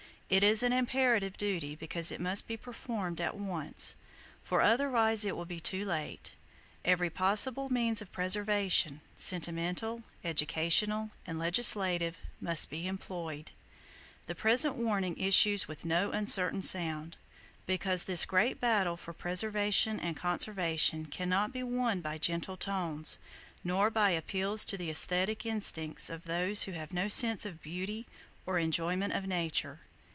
[0.33, 3.97] It is an imperative duty, because it must be performed at once,
[4.45, 6.35] for otherwise it will be too late.
[6.85, 13.51] Every possible means of preservation,—sentimental, educational and legislative,—must be employed.
[14.27, 17.17] The present warning issues with no uncertain sound,
[17.65, 23.19] because this great battle for preservation and conservation cannot be won by gentle tones,
[23.65, 28.07] nor by appeals to the aesthetic instincts of those who have no sense of beauty,
[28.45, 29.81] or enjoyment of Nature.